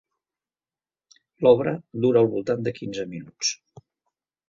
[1.47, 1.75] L'obra
[2.07, 3.57] dura al voltant de quinze minuts.